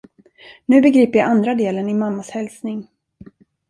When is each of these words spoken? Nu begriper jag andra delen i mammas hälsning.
Nu 0.65 0.81
begriper 0.81 1.19
jag 1.19 1.29
andra 1.29 1.55
delen 1.55 1.89
i 1.89 1.93
mammas 1.93 2.29
hälsning. 2.29 2.87